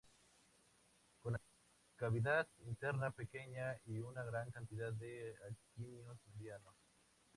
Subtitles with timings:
[1.21, 1.37] Con
[1.95, 6.73] cavidad interna pequeña y una gran cantidad de aquenios medianos.